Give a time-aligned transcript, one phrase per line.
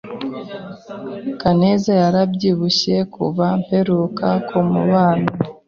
[1.41, 5.27] Kaneza yarabyibushye kuva mperuka kumubona.